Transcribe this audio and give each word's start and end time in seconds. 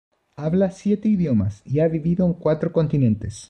Habla 0.35 0.71
siete 0.71 1.07
idiomas 1.09 1.61
y 1.63 1.79
ha 1.79 1.87
vivido 1.87 2.25
en 2.25 2.33
cuatro 2.33 2.71
continentes. 2.73 3.39